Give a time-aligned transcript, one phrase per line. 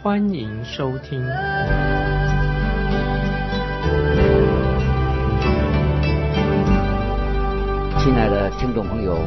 [0.00, 1.20] 欢迎收听。
[7.98, 9.18] 亲爱的听众朋友，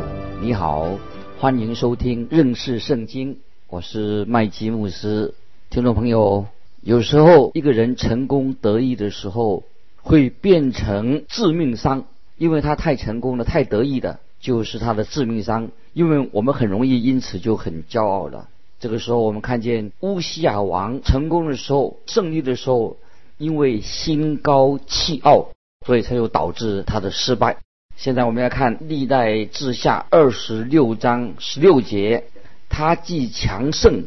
[0.41, 0.97] 你好，
[1.37, 5.33] 欢迎收听认识圣经，我是麦基牧师。
[5.69, 6.45] 听众朋友，
[6.81, 9.65] 有时候一个人成功得意的时候，
[10.01, 12.05] 会变成致命伤。
[12.37, 15.69] 因为他太成功了，太得意的，就是他的致命伤。
[15.91, 18.47] 因为我们很容易因此就很骄傲了。
[18.81, 22.97] 这个时候，我们看见乌西亚王成功的时候、胜利的时候，
[23.37, 25.49] 因为心高气傲，
[25.85, 27.57] 所以才又导致他的失败。
[27.95, 32.23] 现在我们要看历代志下二十六章十六节，
[32.69, 34.05] 他既强盛，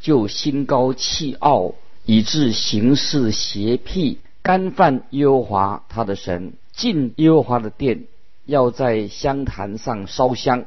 [0.00, 1.74] 就心高气傲，
[2.06, 6.54] 以致行事邪僻，干犯耶和华他的神。
[6.72, 8.04] 进耶和华的殿，
[8.46, 10.64] 要在香坛上烧香，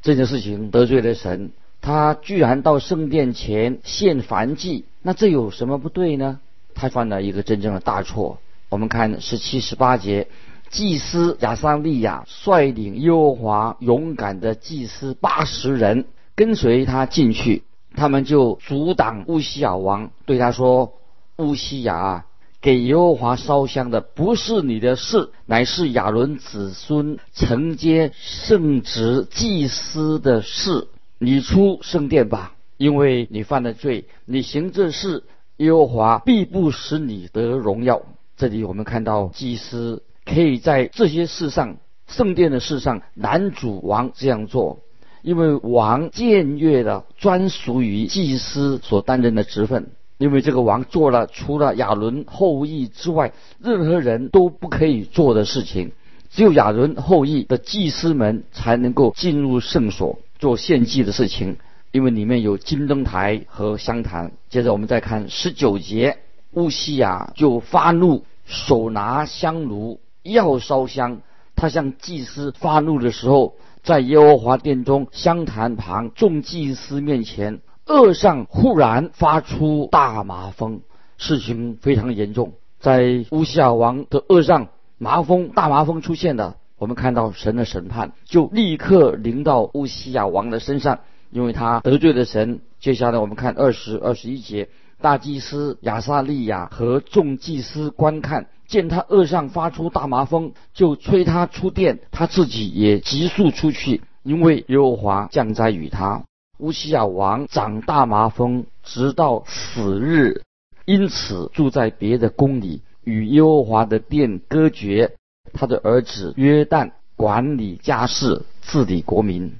[0.00, 1.50] 这件事情得罪了神。
[1.80, 6.40] 他居然到圣殿前献燔祭，那这有什么不对呢？
[6.74, 8.38] 他犯了一个真正的大错。
[8.68, 10.28] 我们看十七、十八节，
[10.70, 17.64] 祭司亚撒利亚率领耶和华勇敢的祭司八十人跟随他进去，
[17.96, 20.94] 他们就阻挡乌西亚王，对他说
[21.38, 22.24] ：“乌西亚。”
[22.62, 30.86] 给耶和华烧香的不是你的事，乃是亚伦子孙承接圣职祭司的事。
[31.22, 34.06] 你出圣殿吧，因为你犯了罪。
[34.24, 35.22] 你行这事，
[35.58, 38.00] 耶和华必不使你得荣耀。
[38.38, 44.78] 这里我们看到祭司可以在这些事上，圣殿的事上，男主王这样做，
[45.20, 49.90] 因为王僭越了专属于祭司所担任的职分。
[50.16, 55.92] 因为这个王做了除了亚伦后裔之外任何人都不可以做的事情，
[56.30, 61.58] 只有亚伦后裔的祭司们才能够进入圣所做献祭的事情，
[61.92, 64.32] 因为里面有金灯台和香坛。
[64.48, 66.18] 接着我们再看十九节，
[66.52, 71.20] 乌西亚就发怒，手拿香炉要烧香。
[71.54, 77.60] 他向祭司发怒的时候，在耶和华殿中香坛旁众祭司面前。
[77.84, 80.80] 额上忽然发出大麻风，
[81.18, 82.52] 事情非常严重。
[82.78, 86.56] 在乌西亚王的额上，麻风大麻风出现了。
[86.80, 92.60] 我们看到神的审判就立刻临到乌西亚王的身上，因为他得罪了神。
[92.80, 106.24] 接下来我们看二十二十一节，大祭司亚撒利亚和众祭司观看，见他额上发出大麻风，就催他出殿，他自己也急速出去，因为耶和华降灾与他。
[106.56, 110.44] 乌西亚王长大麻风，直到死日，
[110.86, 115.16] 因此住在别的宫里，与耶和华的殿隔绝。
[115.52, 119.52] 他的儿子约旦管理家事，治理国民。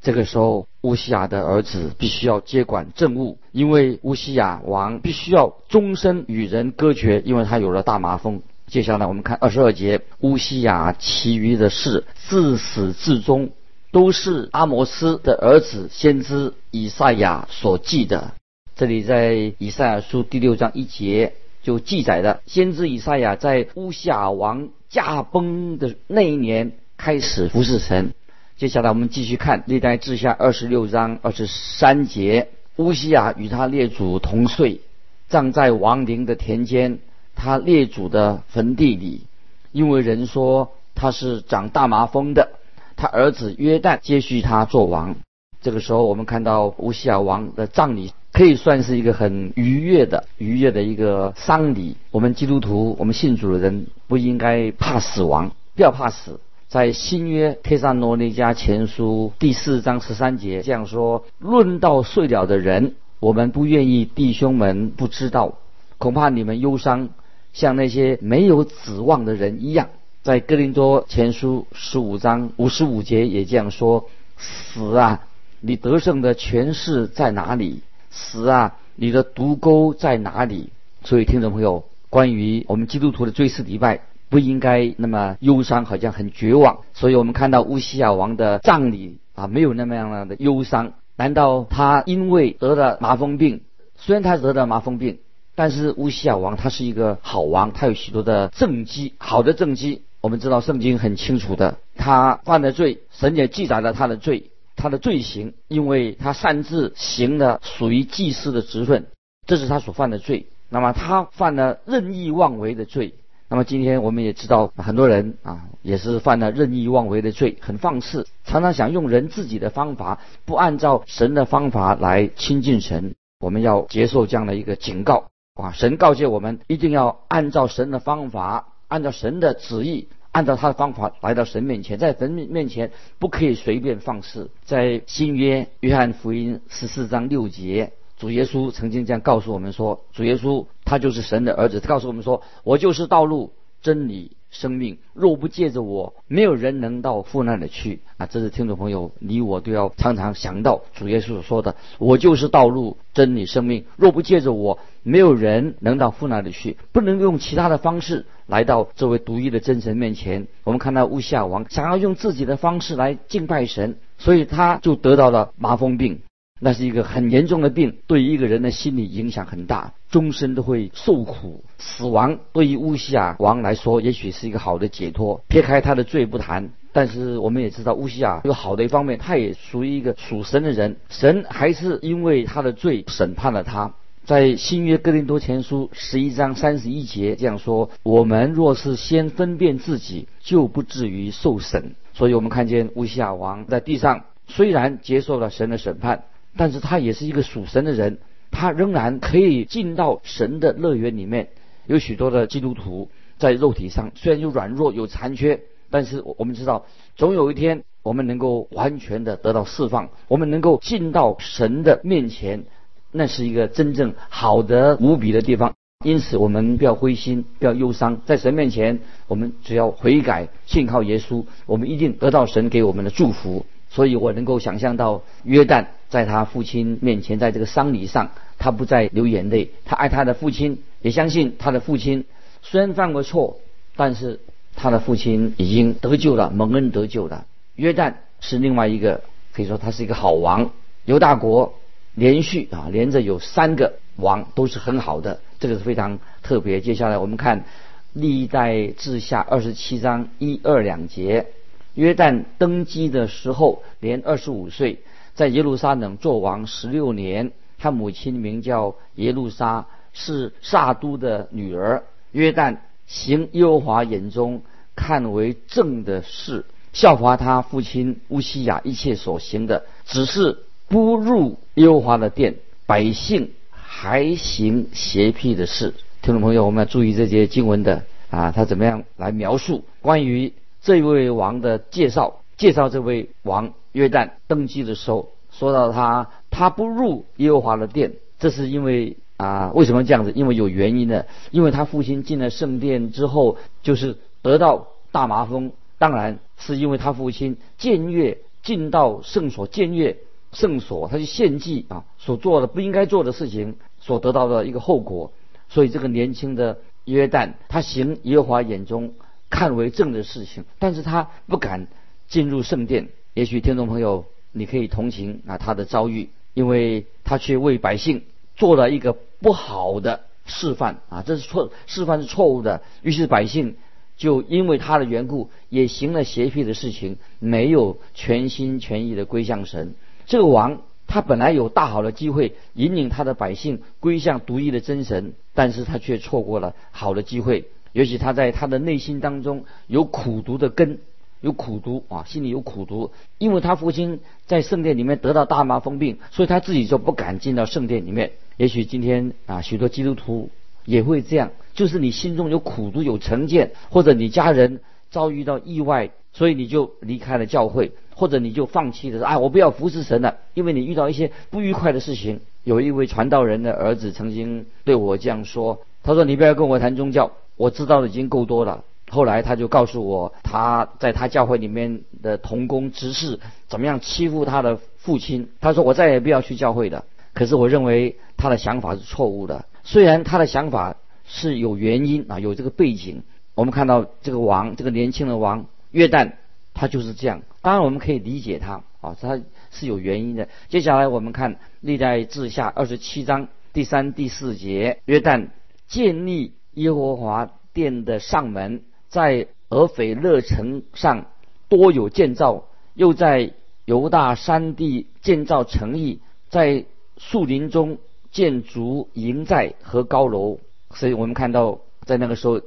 [0.00, 8.42] 这个时候，乌西亚的儿子必须要接管政务，因为乌西亚王必须要终身与人隔绝，因为他有了大麻风。
[8.66, 13.50] 接下来我们看二十二节，乌西亚其余的事，自始至终。
[13.90, 18.32] 都是阿摩斯的儿子先知以赛亚所记的。
[18.76, 21.32] 这里在以赛亚书第六章一节
[21.68, 28.14] 就记载了，先知以赛亚在乌夏王驾崩的那一年开始服侍神。
[28.56, 34.80] 接下来我们继续看历代志下二十六章二十三节，乌西亚与他列祖同睡，
[35.28, 37.00] 葬在王陵的田间，
[37.34, 39.24] 他列祖的坟地里，
[39.70, 42.48] 因为人说他是长大麻风的。
[42.96, 45.16] 他儿子约旦接续他做王。
[45.60, 51.96] 这个时候，我们看到乌西亚王的葬礼可以算是一个很愉悦的、愉悦的一个丧礼。
[52.12, 56.38] 我们基督徒，我们信主的人不应该怕死亡，不要怕死。
[56.68, 65.58] 在新约《帖撒罗尼迦前书》第四章十三节这样说：“论到睡了的人，我们不愿意弟兄们不知道，
[65.98, 67.08] 恐怕你们忧伤，
[67.52, 69.88] 像那些没有指望的人一样。”
[70.22, 74.08] 在哥林多前书十五章五十五节也这样说
[74.38, 75.26] ：“死啊，
[75.60, 77.80] 你得胜的权势在哪里？
[78.10, 80.70] 死啊，你的毒钩在哪里？”
[81.04, 86.78] 所以，听众朋友，关于我们基督徒的追思礼拜，不应该那么忧伤，好像很绝望。
[86.92, 90.92] 所以我们看到乌西亚王的葬礼啊，没有那么样的忧伤。
[91.16, 93.62] 难道他因为得了麻风病？
[93.96, 95.18] 虽然他得了麻风病，
[95.54, 100.02] 但是乌西亚王他是一个好王，他有许多的政绩，好的政绩。
[100.20, 109.08] 我们知道圣经很清楚的，他犯的罪，神也记载了他的罪，他的罪行，因为他擅自行了属于祭司的职分，
[109.46, 110.46] 这是他所犯的罪。
[110.70, 113.14] 那么他犯了任意妄为的罪。
[113.50, 123.14] 那么今天我们也知道，很多人啊也是犯了任意妄为的罪，很放肆，常常想用人自己的方法，不按照神的方法来亲近神。
[123.40, 125.72] 我们要接受这样的一个警告啊！
[125.72, 134.50] 神告诫我们，一定要按照神的方法，按照神的旨意，按照他的方法来到神面前，在神面前不可以随便放肆。
[134.64, 137.92] 在新约约翰福音十四章六节。
[138.18, 143.52] 主耶稣曾经这样告诉我们说：“主耶稣他就是神的儿子。”告诉我们说：“我就是道路、
[143.82, 144.98] 真理、生命。
[145.14, 153.84] 若不借着我，没有人能到父那里去。”啊，这是听众朋友你我都要常常想到主耶稣所说的：“我就是道路、真理、生命。
[153.96, 156.76] 若不借着我，没有人能到父那里去。
[156.92, 166.20] 不能用其他的方式来到这位独一的真神面前。”我们看到乌夏王想要用自己的方式来敬拜神，所以他就得到了麻风病。
[166.60, 171.62] 那是一个很严重的病，对一个人的心理影响很大，终身都会受苦。
[171.78, 175.40] 死亡对于乌西亚王来说，也许是一个好的解脱。
[175.48, 183.94] 撇开他的罪不谈，但是我们也知道乌西亚有好的一方面，他也属于一个属神的人，神还是因为他的罪审判了他。
[184.24, 196.24] 在新约哥林多前书十一章三十一节这样说：“我们若是先分辨自己，就不至于受审。”所以我们看见乌西亚王在地上虽然接受了神的审判。
[196.56, 198.18] 但是他也是一个属神的人，
[198.50, 201.48] 他仍然可以进到神的乐园里面。
[201.86, 205.60] 有许多的基督徒在肉体上虽然有软弱有残缺，
[205.90, 206.84] 但是我们知道，
[207.16, 212.64] 总有一天我们能够完全的得到释放，我们能够进到神的面前，
[213.12, 215.74] 那是一个真正好的无比的地方。
[216.04, 223.66] 因此，我们不要灰心，不要忧伤，在神面前，我们只要悔改，信靠耶稣，我们一定得到神给我们的祝福。
[223.88, 232.24] 所以我能够想象到约旦在他父亲面前，在这个丧礼上，他不再流眼泪，他爱他的父亲，也相信他的父亲
[232.62, 233.60] 虽然犯过错，
[233.96, 234.40] 但是
[234.74, 237.46] 他的父亲已经得救了，蒙恩得救了。
[237.76, 239.22] 约旦是另外一个，
[239.52, 240.70] 可以说他是一个好王。
[241.04, 241.74] 犹大国
[242.14, 246.80] 连续啊连着有三个王都是很好的，这个是非常特别。
[246.80, 247.64] 接下来我们看
[248.12, 251.46] 历代志下二十七章一二两节。
[251.94, 255.00] 约旦登基的时候年二十五岁，
[255.38, 257.52] 在耶路撒冷做王十六年。
[257.78, 262.02] 他母亲名叫耶路撒，是撒都的女儿。
[262.32, 264.62] 约旦行耶和华眼中
[264.96, 270.58] 看为正的事，效法他父亲乌西雅一切所行的，只是
[270.88, 275.94] 不入耶和华的殿，百姓还行邪僻的事。
[276.20, 280.52] 听众朋友，我们要注意这些经文的啊，他怎么样来描述关于？
[280.80, 290.32] 这位王的介绍，介绍这位王约旦登基的时候，说到他，他不入耶和华的殿，这是因为啊，为什么这样子？
[290.32, 300.18] 因为有原因的，因为他父亲进了圣殿之后，就是得到大麻风，当然是因为他父亲僭越进到圣所，僭越
[300.52, 305.32] 圣所，他去献祭啊，所做的不应该做的事情，所得到的一个后果。
[305.68, 309.12] 所以这个年轻的约旦，他行耶和华眼中。
[309.50, 311.86] 看为正的事情，但是他不敢
[312.28, 313.08] 进入圣殿。
[313.38, 318.24] 也许听众朋友，你可以同情啊他的遭遇，因为他却为百姓
[318.56, 322.82] 做了一个不好的示范啊，这是错示范是错误的。
[323.00, 323.76] 于是百姓
[324.16, 329.94] 就因为他的缘故，也行了邪僻的事情，没有全心全意的归向神。
[330.26, 337.66] 这个王他本来有大好的机会引领他的百姓归向独一的真神，但是他却错过了好的机会。
[337.92, 340.98] 尤其他在他的内心当中有苦毒的根，
[341.40, 343.10] 有苦毒啊，心里有苦毒。
[343.38, 348.32] 因为他父亲在圣殿里面得到大麻风病，所以他自己就不敢进到圣殿里面。
[348.56, 350.50] 也许今天啊，许多基督徒
[350.84, 354.80] 也会这样，就是你心中有苦毒、有成见，或者你家人
[355.10, 362.40] 遭遇到意外，所以你就离开了教会，或者你就放弃了，啊，我不要服侍神了，因为你遇到一些不愉快的事情。
[362.64, 368.84] 有一位传道人的儿子曾经对我这样说，他说：“你不要跟我谈宗教。”我知道的已经够多了。
[369.10, 375.50] 后来他就告诉我，他在他教会里面的同工执事怎么样欺负他的父亲。
[375.60, 377.04] 他说我再也不要去教会的。
[377.32, 379.66] 可是我认为他的想法是错误的。
[379.84, 383.22] 虽然他的想法是有原因啊，有这个背景。
[383.54, 386.32] 我们看到这个王，这个年轻的王约旦，
[386.74, 387.42] 他就是这样。
[387.62, 390.48] 当然我们可以理解他啊，他是有原因的。
[390.68, 395.48] 接下来我们看历代志下二十七章第三、第四节，约旦
[395.86, 401.26] 建立耶和华殿的上门，在俄斐勒城上
[401.68, 403.52] 多有建造，又在
[403.84, 406.84] 犹大山地建造城邑，在
[407.16, 407.98] 树林中
[408.30, 410.58] 建筑营寨和高楼。
[410.94, 412.60] 所以我们看到，在那个时候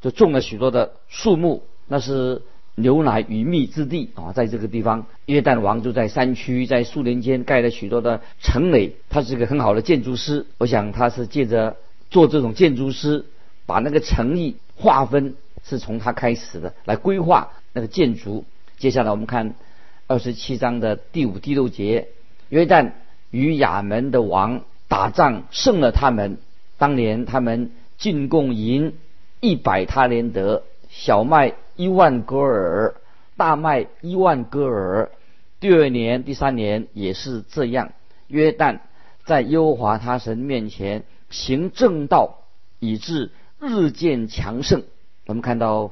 [0.00, 2.42] 就种了许多的树木，那是
[2.74, 4.32] 牛奶与蜜之地啊！
[4.32, 8.96] 在这个地方，约旦王就在山区、在树林间盖了许多的城垒。
[9.08, 11.76] 他是一个很好的建筑师，我想他是借着
[12.10, 13.24] 做这种建筑师，
[13.64, 15.36] 把那个城邑划分
[15.68, 18.44] 是从他开始的，来规划那个建筑。
[18.78, 19.54] 接下来我们看
[20.06, 22.08] 二十七章的第五、第六节：
[22.48, 22.92] 约旦
[23.30, 26.38] 与亚门的王打仗，胜了他们。
[26.78, 28.94] 当年他们进贡银
[29.40, 32.94] 一百他连德，小麦一万戈尔，
[33.36, 35.10] 大麦一万戈尔。
[35.58, 37.92] 第二年、第三年也是这样。
[38.28, 38.80] 约旦
[39.24, 42.40] 在耶和华他神面前行正道，
[42.78, 44.84] 以致日渐强盛。
[45.26, 45.90] 我们看到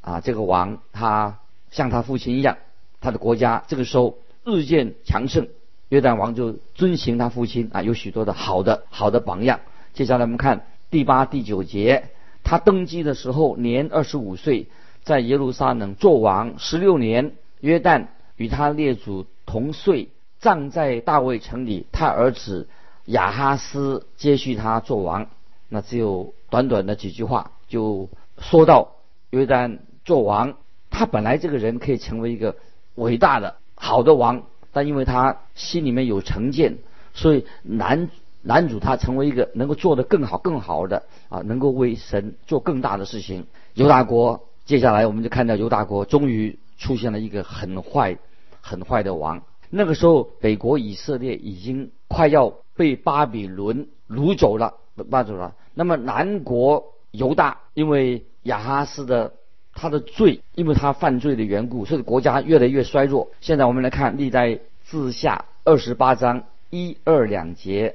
[0.00, 1.38] 啊，这个王他
[1.70, 2.58] 像他父亲一样，
[3.00, 5.48] 他的国家这个时候日渐强盛。
[5.88, 9.60] 约旦王就遵循他父亲啊，有许多的好的好的榜样。
[9.92, 12.10] 接下来我们看第八、第九节，
[12.42, 14.66] 他登基的时候年二十五岁，
[15.02, 17.32] 在耶路撒冷做王十六年。
[17.60, 20.08] 约旦与他列祖同岁，
[20.40, 21.86] 葬在大卫城里。
[21.92, 22.68] 他儿子
[23.06, 25.28] 亚哈斯接续他做王。
[25.70, 28.96] 那只有短短的几句话，就说到
[29.30, 30.56] 约旦做王。
[30.90, 32.56] 他本来这个人可以成为一个
[32.94, 36.78] 伟大的好的王，但因为他心里面有成见，
[37.12, 38.10] 所以难。
[38.46, 43.46] 男主他成为一个能够做得更好、更好的啊，能够为神做更大的事情。
[43.72, 48.18] 犹大国接下来我们就看到犹大国终于出现了一个很坏、
[48.60, 49.42] 很坏的王。
[49.70, 55.54] 那个时候北国以色列已经快要被巴比伦掳走了，掳走了。
[55.72, 59.34] 那么南国犹大因为亚哈斯的
[59.72, 63.30] 他的罪，因为他犯罪的缘故，所以国家越来越衰弱。
[63.40, 67.94] 现在我们来看历代志下二十八章一二两节。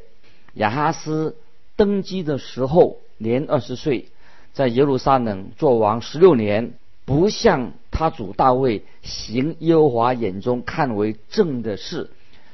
[0.54, 1.36] 亚哈斯
[1.76, 4.08] 登基的时候年二十岁，
[4.54, 6.74] 在耶路撒冷做王十六年，
[7.04, 12.10] 不像他主大卫行耶和华眼中看为正的事，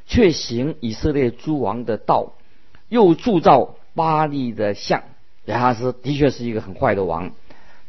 [0.08, 2.34] 却行以色列诸王的道，
[2.90, 5.04] 又铸造巴利的像。
[5.46, 7.32] 亚哈斯的确是一个很坏的王，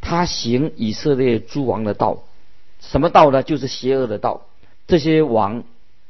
[0.00, 2.22] 他行以色列诸王的道，
[2.80, 3.42] 什么道呢？
[3.42, 4.42] 就是邪恶的道。
[4.86, 5.64] 这些王，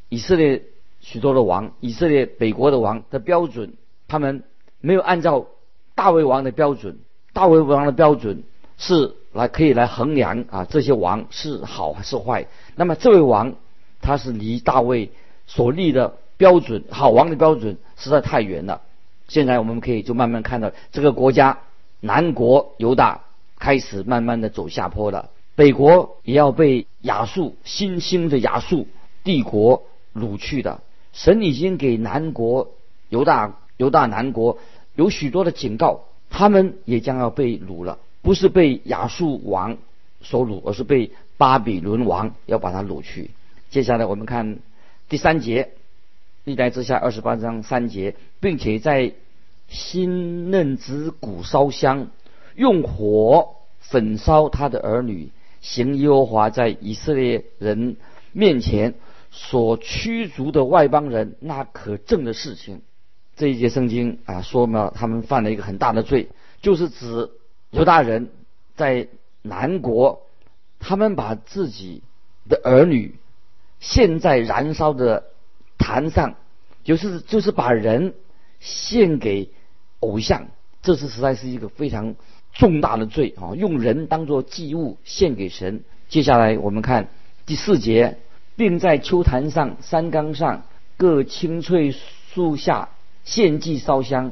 [0.08, 0.62] 以色列
[1.00, 3.74] 许多的王，以色列北国的王的标准。
[4.08, 4.44] 他们
[4.80, 5.46] 没有按照
[5.94, 6.98] 大卫王的标准，
[7.32, 8.44] 大卫王的标准
[8.76, 12.46] 是来可以来衡量啊这些王是好还是坏。
[12.74, 13.54] 那么这位王
[14.00, 15.10] 他是离大卫
[15.46, 18.82] 所立的标准好王的标准实在太远了。
[19.28, 21.58] 现在我们可以就慢慢看到这个国家
[22.00, 23.22] 南国犹大
[23.58, 28.86] 开始慢慢的走下坡了，北国也要被亚述新兴的亚述
[29.24, 30.80] 帝国掳去的。
[31.12, 32.70] 神已经给南国
[33.08, 33.56] 犹大。
[33.78, 34.56] 犹大南国
[34.94, 39.76] 有许多的警告，他们也将要被掳了，不是被亚述王
[40.22, 43.32] 所掳，而是被巴比伦王要把他掳去。
[43.68, 44.60] 接下来我们看
[45.10, 45.72] 第三节，
[46.46, 49.14] 历代之下二十八章三节，并且在
[49.66, 52.06] 新嫩子骨烧香，
[52.54, 57.96] 用火焚烧他的儿女，行耶和华在以色列人
[58.30, 58.94] 面前
[59.32, 62.80] 所驱逐的外邦人那可憎的事情。
[63.34, 66.28] 这一节圣经啊，说嘛，他们犯了一个很大的罪，
[66.62, 67.28] 就是指
[67.72, 68.30] 犹大人
[68.76, 69.08] 在
[69.42, 70.22] 南国，
[70.78, 72.02] 他们把自己
[72.48, 73.16] 的儿女
[73.80, 75.24] 献在燃烧的
[75.78, 76.34] 坛上，
[76.84, 78.14] 就是就是把人
[78.60, 79.50] 献给
[80.00, 80.48] 偶像，
[80.82, 82.14] 这是实在是一个非常
[82.52, 83.54] 重大的罪啊！
[83.54, 85.84] 用人当做祭物献给神。
[86.08, 87.08] 接下来我们看
[87.44, 88.18] 第四节，
[88.56, 90.64] 并在秋坛上、山冈上
[90.96, 92.88] 各青翠树下。
[93.24, 94.30] 献祭烧香，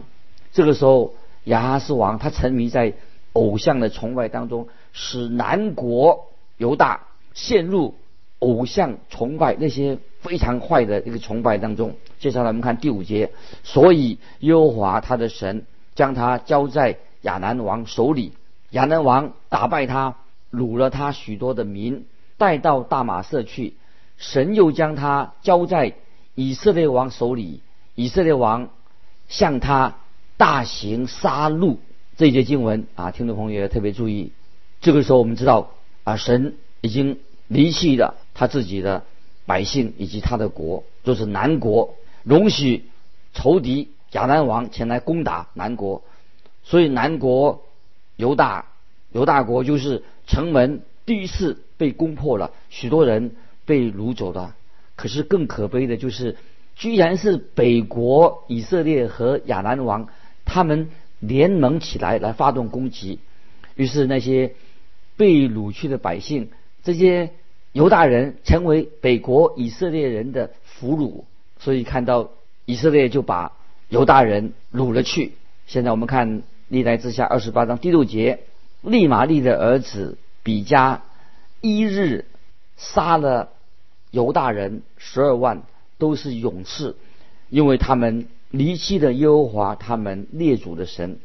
[0.53, 2.95] 这个时候亚哈斯王他沉迷在
[3.33, 7.97] 偶像的崇拜当中，使南国犹大陷入
[8.45, 11.97] 偶像崇拜那些非常坏的一个崇拜当中。
[12.19, 13.31] 接下来我们看第五节，
[13.63, 18.33] 所以耶和华他的神将他交在亚南王手里，
[18.71, 20.17] 亚南王打败他，
[20.53, 22.05] 掳了他许多的民，
[22.39, 23.75] 带到大马色去。
[24.17, 25.95] 神又将他交在
[26.35, 27.61] 以色列王手里，
[27.95, 28.69] 以色列王。
[29.27, 29.97] 向他
[30.37, 31.79] 大行杀戮，
[32.19, 34.33] 这一节经文啊，听众朋友要特别注意。
[34.83, 35.71] 这个时候我们知道
[36.05, 39.05] 啊，神已经离弃了他自己的
[39.47, 42.85] 百姓以及他的国，就是南国，容许
[43.33, 46.03] 仇敌亚南王前来攻打南国，
[46.63, 47.63] 所以南国
[48.17, 48.67] 犹大
[49.13, 54.55] 犹大国就是城门第一次被攻破了，许多人被掳走了。
[54.97, 56.37] 可是更可悲的就是，
[56.77, 60.09] 居然是北国以色列和亚南王
[60.45, 63.19] 他们联盟起来来发动攻击，
[63.75, 64.55] 于是那些
[65.17, 66.51] 被掳去的百姓，
[66.85, 67.31] 这些
[67.75, 71.25] 犹大人成为北国以色列人的俘虏，
[71.59, 72.31] 所以看到
[72.65, 73.53] 以色列就把
[73.89, 75.33] 犹大人掳了去。
[75.67, 78.45] 现在我们看历代之下二十八章第六节，
[78.81, 81.03] 利玛利的儿子比加
[81.61, 82.27] 一日
[82.77, 83.51] 杀了。
[84.13, 85.65] 犹大人十二万
[85.99, 86.95] 都是勇士，
[87.51, 91.19] 因为他们离弃了耶和华他们列祖的神。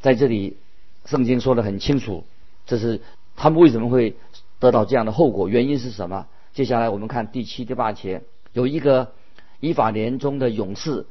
[0.00, 0.56] 在这里，
[1.04, 2.24] 圣经说的很清楚，
[2.64, 3.02] 这是
[3.36, 4.16] 他们为什么会
[4.62, 6.28] 得到这样的后果，原因是什么？
[6.52, 9.10] 接下来我们看第七、第八节，有一个
[9.58, 11.04] 以法莲中的勇士，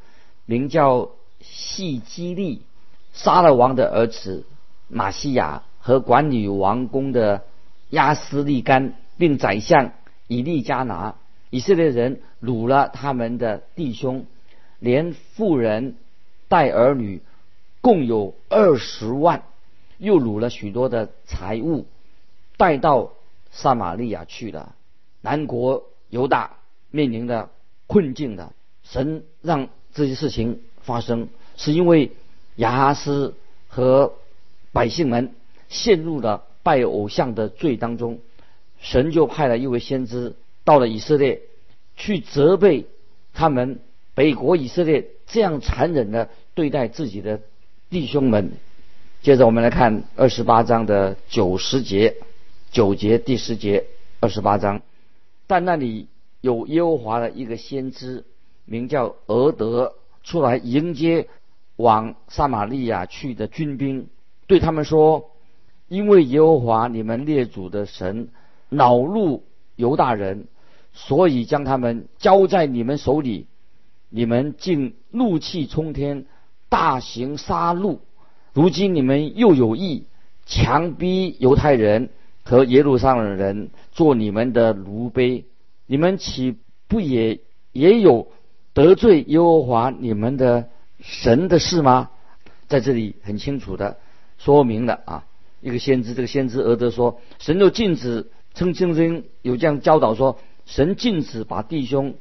[0.45, 1.09] 名叫
[1.41, 2.61] 细基利，
[3.11, 4.45] 杀了王的儿子
[4.87, 7.43] 马西亚和管理王宫的
[7.89, 9.91] 亚斯利干，并宰相。
[10.29, 11.15] 以利加拿，
[11.49, 14.27] 以色列人掳了他们的弟兄，
[14.79, 15.97] 连妇人
[16.47, 17.21] 带儿女，
[17.81, 19.43] 共有二十万，
[19.97, 21.85] 又掳了许多的财物，
[22.55, 23.11] 带到
[23.51, 24.75] 撒玛利亚去了。
[25.21, 26.57] 南国犹大
[26.89, 27.49] 面临的
[27.85, 28.53] 困境的，
[28.83, 31.27] 神让这些事情发生，
[31.57, 32.11] 是因为
[32.55, 33.35] 亚哈斯
[33.67, 34.13] 和
[34.71, 35.35] 百姓们
[35.69, 38.19] 陷入了拜偶像的罪当中。
[38.79, 41.41] 神就派了一位先知到了以色列，
[41.95, 42.87] 去责备
[43.31, 43.79] 他们
[44.15, 47.41] 北国以色列这样残忍的对待自己的
[47.91, 48.53] 弟兄们。
[49.21, 52.15] 接着我们来看二十八章的九十节，
[52.71, 53.85] 九节第十节，
[54.21, 54.81] 二十八章。
[55.45, 56.07] 但那里
[56.39, 58.23] 有耶和华的一个先知，
[58.63, 61.27] 名叫俄德，出来迎接
[61.75, 64.07] 往撒玛利亚去的军兵，
[64.47, 65.31] 对他们说
[65.89, 68.29] ：“因为耶和华你们列祖的神。”
[68.73, 69.43] 恼怒
[69.75, 70.47] 犹大人，
[70.93, 73.47] 所以将他们交在你们手里。
[74.07, 76.25] 你们竟怒气冲天，
[76.69, 77.99] 大行杀戮。
[78.53, 80.05] 如今你们又有意
[80.45, 82.11] 强逼犹太人
[82.43, 85.45] 和耶路撒冷人做你们的奴婢，
[85.85, 87.39] 你们岂不也
[87.71, 88.27] 也有
[88.73, 92.09] 得罪耶和华你们的神的事吗？
[92.67, 93.97] 在这里很清楚的
[94.37, 95.25] 说明了啊，
[95.59, 98.29] 一个先知，这个先知俄德说，神就禁止。
[98.53, 102.15] 曾经经有这样教导说，神禁止把弟兄，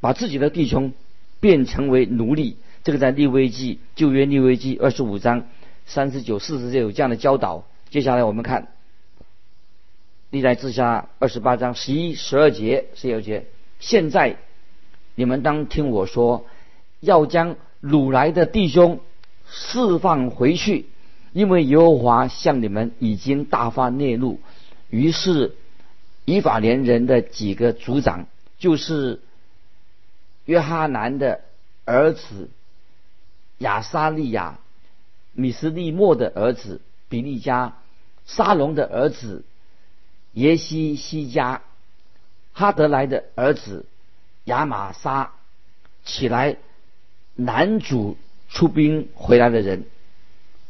[0.00, 0.92] 把自己的弟兄
[1.38, 2.56] 变成为奴隶。
[2.82, 5.44] 这个在利未记旧约利未记二十五章
[5.86, 7.64] 三十九四十节有这样的教导。
[7.90, 8.72] 接下来我们看
[10.32, 13.44] 历代志下二十八章十一十二节十二节。
[13.80, 14.38] 现在
[15.14, 16.46] 你们当听我说，
[17.00, 19.00] 要将掳来的弟兄
[19.46, 20.86] 释放回去，
[21.34, 24.40] 因为耶和华向你们已经大发烈怒。
[24.88, 25.54] 于是，
[26.24, 28.26] 以法莲人的几个族长，
[28.58, 29.20] 就是
[30.46, 31.42] 约哈南的
[31.84, 32.48] 儿子
[33.58, 34.58] 亚沙利亚、
[35.34, 37.76] 米斯利莫的儿子比利加、
[38.24, 39.44] 沙龙的儿子
[40.32, 41.62] 耶西西加、
[42.52, 43.86] 哈德莱的儿子
[44.44, 45.32] 亚玛沙，
[46.04, 46.56] 起来
[47.34, 48.16] 男主
[48.48, 49.84] 出兵回来的人，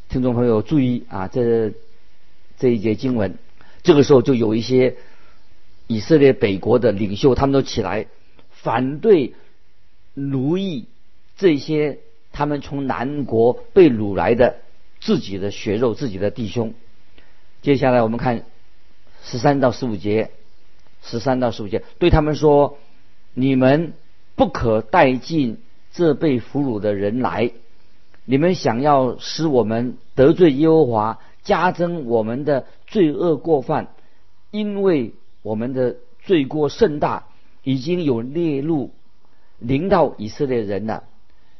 [0.09, 1.73] 听众朋友注意啊，这
[2.59, 3.39] 这一节经文。
[3.83, 4.97] 这个时候就有一些
[5.87, 8.07] 以色列北国的领袖，他们都起来
[8.51, 9.35] 反对
[10.15, 10.87] 奴役
[11.37, 11.99] 这些
[12.31, 14.57] 他们从南国被掳来的
[15.01, 16.75] 自己的血肉、自己的弟兄。
[17.63, 18.45] 接下来我们看
[19.23, 20.31] 十三到十五节，
[21.03, 22.79] 十三到十五节对他们说
[23.35, 23.95] ：“你们
[24.35, 25.59] 不可带进
[25.93, 27.53] 这被俘虏的人来，
[28.25, 33.89] 你们想要使我们得罪耶和华。”加增我们的罪恶过犯，
[34.53, 37.25] 因为我们的罪过甚大，
[37.65, 38.93] 已经有列入
[39.59, 41.03] 临到以色列人了。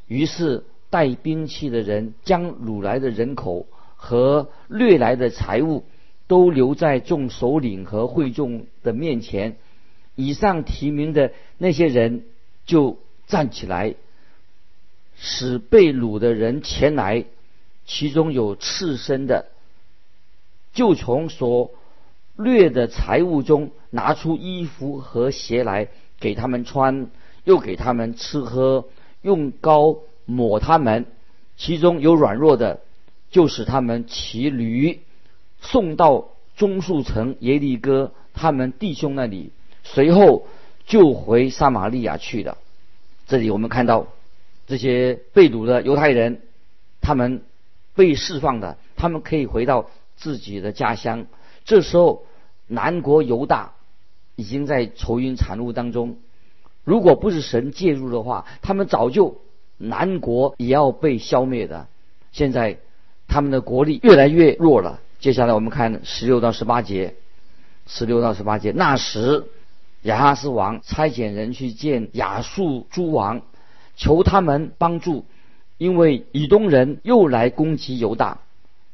[0.07, 5.83] 于是带兵器的人将掳来的人口和掠来的财物
[6.27, 9.57] 都留在众首领和会众的面前。
[10.15, 12.25] 以上提名的那些人
[12.67, 13.95] 就站起来，
[15.17, 17.25] 使被掳的人前来，
[17.87, 19.47] 其中有赤身的。
[20.73, 21.71] 就从所
[22.37, 27.11] 掠的财物中拿出衣服和鞋来给他们穿，
[27.45, 28.87] 又给他们吃喝，
[29.21, 31.07] 用膏抹他们。
[31.57, 32.81] 其中有软弱的，
[33.31, 35.01] 就使他们骑驴
[35.63, 39.51] 送到棕树城耶利哥他们弟兄那里，
[39.85, 40.47] 随后
[40.85, 42.59] 就回撒玛利亚去了。
[43.27, 44.09] 这里我们看到
[44.67, 46.43] 这些被掳的犹太人，
[47.01, 47.43] 他们
[47.95, 51.27] 被释放的，他们可以回到自己的家乡。
[51.65, 52.25] 这时候，
[52.67, 53.73] 南国犹大
[54.37, 56.17] 已经在愁云惨雾当中。
[56.85, 59.41] 如果不是神介入的话，他们早就
[59.79, 61.87] 南国也要被消灭的。
[62.33, 62.79] 现在
[63.29, 65.01] 他们的国力越来越弱了。
[65.23, 67.15] 接下来我们看十六到十八节，
[67.87, 68.73] 十六到十八节。
[68.73, 69.45] 那时
[70.03, 73.43] 亚哈斯王差遣人去见亚述诸王，
[73.95, 75.25] 求他们帮助，
[75.79, 78.41] 因为以东人又来攻击犹大，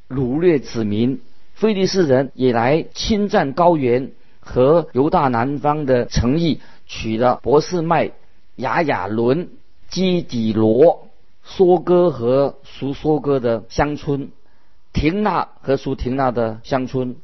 [0.06, 1.20] 掳掠子民；
[1.54, 6.60] 非利士人也来侵占高原和犹大南方的城邑。
[6.86, 8.12] 取了博士麦、
[8.56, 9.48] 雅雅伦、
[9.88, 11.08] 基底罗、
[11.46, 14.30] 梭哥和属梭哥的乡村，
[14.98, 17.14] 廷纳和属廷纳的乡村，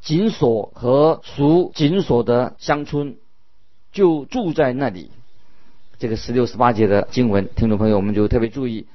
[0.00, 3.16] 紧锁和属紧锁的乡村，
[3.92, 5.10] 就住在那里。
[5.98, 8.86] 这个十六、十八节的经文，听众朋友我们就特别注意。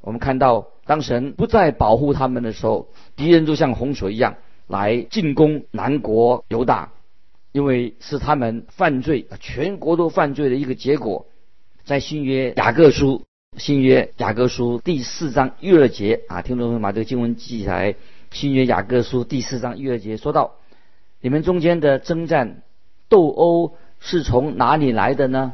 [0.00, 4.36] 我们看到，当神不再保护他们的时候，敌人就像洪水一样
[4.68, 6.90] 来进攻南国犹大。
[7.50, 11.26] 因为是他们犯罪，全国都犯罪的一个结果，
[11.84, 13.24] 在新约雅各书，
[13.58, 17.94] 新约雅各书第四章一二节啊，听众朋友把这个经文记起来。
[18.30, 20.52] 新约雅各书第四章一二节说到，
[21.20, 22.62] 你们中间的征战
[23.10, 25.52] 斗殴是从哪里来的呢？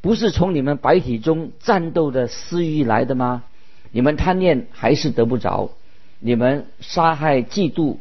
[0.00, 3.42] 不是从你们白体中战斗的私欲来的吗？
[3.90, 5.72] 你们贪念还是得不着，
[6.20, 7.96] 你们杀害嫉妒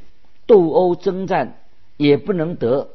[0.46, 1.56] 斗殴征战
[1.98, 2.90] 也不能得。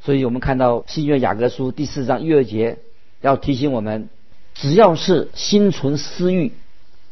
[0.00, 2.78] 所以我们看到新约雅各书第四章一二节，
[3.20, 4.08] 要提醒我们：
[4.60, 6.52] 只要是心存私欲，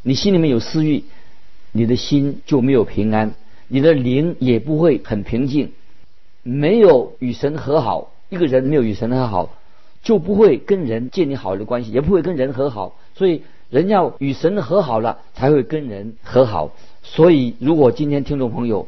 [0.03, 1.05] 你心里面有私欲，
[1.73, 3.33] 你的心就没有平安，
[3.69, 5.73] 你的灵也不会很平静。
[6.43, 9.57] 没有与神和好，一个人没有与神和好，
[10.03, 12.99] 就不会跟人建立好的关系，也不会跟人和好。
[13.15, 16.75] 所以人要与神和好了，才会跟人和好。
[17.03, 18.87] 所以如果今天听众朋友，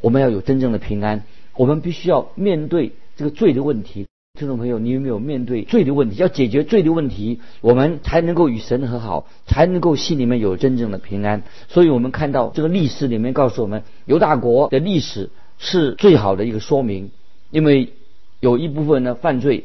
[0.00, 1.24] 我们要有真正的平安，
[1.56, 2.92] 我们必须要面对。
[3.18, 6.16] 这个罪的问题，听众朋友，你有没有面对罪的问题？
[6.16, 11.42] 要解决罪的问题，我们才能够与神和好，才能够心里面有真正的平安。
[11.68, 17.10] 所以我们看到这个历史里面告诉我们，犹大国的历史是最好的一个说明，
[17.50, 17.94] 因为
[18.40, 19.64] 有一部分的犯罪，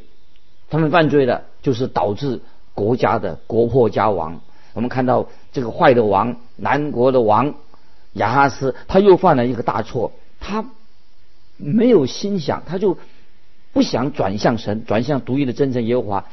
[0.70, 2.40] 他们犯罪的就是导致
[2.74, 4.40] 国家的国破家亡。
[4.74, 7.56] 我们看到这个坏的王，南国的王
[8.14, 10.64] 亚哈斯，他又犯了一个大错，他
[11.58, 12.98] 没有心想，他就。
[13.74, 16.26] 不想转向神，转向独一的真正耶和华，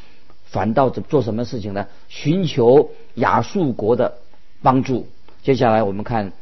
[0.45, 1.87] 反倒做什么事情呢？
[2.09, 4.15] 寻求亚述国的
[4.63, 5.07] 帮助。
[5.43, 6.33] 接下来我们看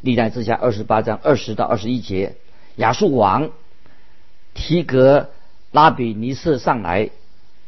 [0.00, 2.36] 历代之下二十八章二十到二十一节，
[2.76, 3.50] 亚述王
[4.54, 5.28] 提格
[5.70, 7.10] 拉比尼色上来，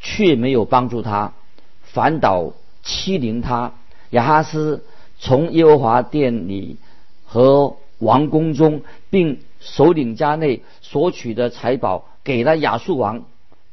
[0.01, 1.35] 却没有帮助他，
[1.83, 3.75] 反倒欺凌他。
[4.11, 4.85] 亚哈斯
[5.19, 6.79] 从耶和华殿里
[7.25, 12.09] 和王宫中，并首领家内所取的财宝。
[12.25, 13.25] 给了亚述王，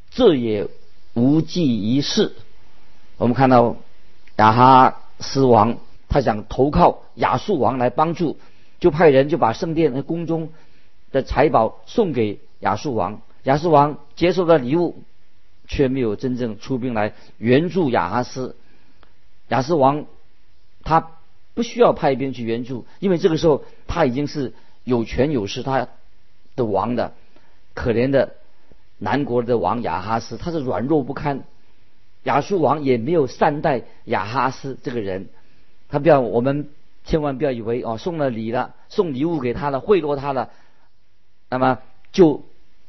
[0.10, 0.68] 这也
[1.14, 2.34] 无济于事。
[3.18, 3.76] 我们看到
[4.38, 8.40] 亚哈斯王，他想投靠亚述王来帮助，
[8.80, 10.50] 就派人就把圣殿和宫中
[11.12, 13.22] 的财宝送给亚述王。
[13.44, 15.04] 亚述王接受了礼物，
[15.68, 18.56] 却没有真正出兵来援助亚哈斯。
[19.50, 20.06] 亚述王
[20.84, 21.12] 他
[21.54, 25.88] 不需要派兵去援助，因为这个时候他已经是有权有势，他
[26.56, 27.14] 的王的。
[27.76, 28.36] 可怜的
[29.00, 31.44] 南国的王亚哈斯，他是软弱不堪。
[32.24, 35.30] 亚述王也没有善待亚哈斯这个人。
[35.88, 36.70] 他不要我们
[37.06, 40.50] 千万不要以为哦送了礼了，送礼物给他了，贿赂他了，
[41.50, 41.80] 那么
[42.12, 42.44] 就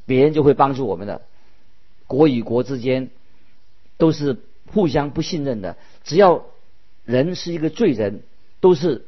[0.05, 1.21] 别人就会帮助我们的。
[2.07, 3.09] 国与国之间
[3.97, 5.77] 都是互相不信任的。
[6.03, 6.43] 只要
[7.05, 8.21] 人是一个罪人，
[8.59, 9.05] 都是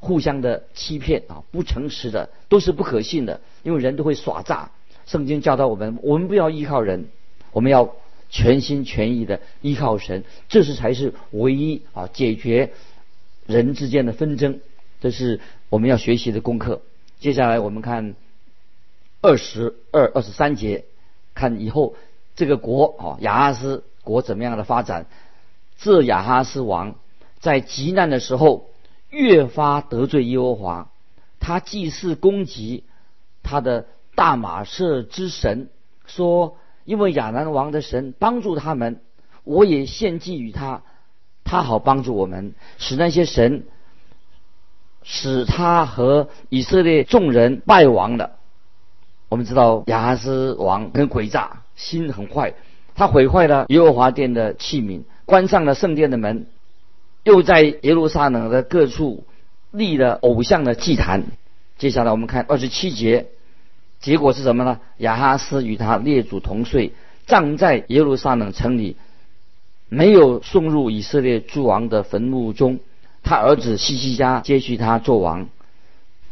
[0.00, 4.72] 互相的欺骗啊，不诚实的，都是不可信的，因为人都会耍诈。
[5.06, 7.08] 圣经教导我们，我们不要依靠人，
[7.52, 7.94] 我们要
[8.30, 12.72] 全心全意的依靠神，这是才是唯一啊解决
[13.46, 14.60] 人之间的纷争，
[15.00, 16.80] 这是我们要学习的功课。
[17.20, 18.14] 接下来我们看
[19.20, 20.84] 二十二、二十三节，
[21.34, 21.94] 看以后
[22.36, 25.06] 这个国啊亚哈斯国怎么样的发展。
[25.78, 26.94] 这亚哈斯王
[27.40, 28.70] 在极难的时候
[29.10, 30.90] 越发得罪耶和华，
[31.40, 32.84] 他既是攻击
[33.42, 33.86] 他的。
[34.14, 35.68] 大马士之神
[36.06, 39.00] 说：“因为亚南王的神帮助他们，
[39.44, 40.82] 我也献祭于他，
[41.44, 43.64] 他好帮助我们，使那些神
[45.02, 48.36] 使他和以色列众人败亡了。”
[49.30, 52.52] 我们知道亚哈斯王很诡诈，心很坏，
[52.94, 56.46] 他毁坏了耶和华殿的器皿，关上了圣殿的门，
[57.24, 59.24] 又在耶路撒冷的各处
[59.70, 61.24] 立了偶像的祭坛。
[61.78, 63.28] 接下来我们看二十七节，
[64.02, 64.80] 结果是什么呢？
[64.98, 66.92] 亚哈斯与他列祖同睡，
[67.26, 68.96] 葬在耶路撒冷城里，
[69.88, 72.80] 没有送入以色列诸王的坟墓中。
[73.22, 75.48] 他儿子西西家接续他做王。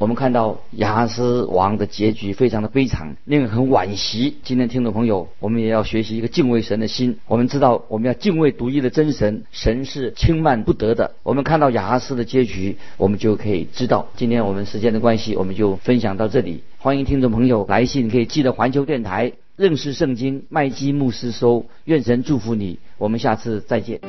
[0.01, 4.39] 我们看到亚哈斯王的结局非常的悲惨，令人很惋惜。
[4.43, 7.19] 今天听众朋友，我们也要学习一个敬畏神的心。
[7.27, 11.17] 我们知道我们要敬畏独一的真神，神是轻慢不得的。
[11.23, 14.09] 我们看到亚哈斯的结局，我们就可以知道。
[14.17, 16.63] 今天我们时间的关系，我们就分享到这里。
[16.79, 21.67] 欢迎听众朋友来信，可以寄到环球电台认识圣经麦基牧师收。
[21.85, 24.01] 愿神祝福你，我们下次再见。